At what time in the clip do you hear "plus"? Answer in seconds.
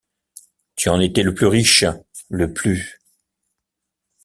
1.35-1.45, 2.51-2.99